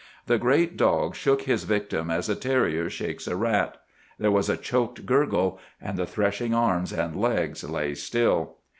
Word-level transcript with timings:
The 0.25 0.39
great 0.39 0.77
dog 0.77 1.13
shook 1.13 1.43
his 1.43 1.63
victim 1.65 2.09
as 2.09 2.27
a 2.27 2.35
terrier 2.35 2.89
shakes 2.89 3.27
a 3.27 3.35
rat. 3.35 3.77
There 4.17 4.31
was 4.31 4.49
a 4.49 4.57
choked 4.57 5.05
gurgle, 5.05 5.59
and 5.79 5.95
the 5.95 6.07
threshing 6.07 6.55
arms 6.55 6.91
and 6.91 7.15
legs 7.15 7.63
lay 7.63 7.93
still. 7.93 8.57